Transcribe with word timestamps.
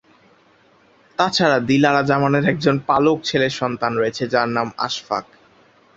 তাছাড়া 1.19 1.57
দিলারা 1.69 2.01
জামানের 2.03 2.45
একজন 2.49 2.75
পালক 2.89 3.17
ছেলে 3.23 3.47
সন্তান 3.59 3.91
রয়েছে, 3.95 4.23
যার 4.27 4.49
নাম 4.49 4.67
আশফাক। 4.77 5.25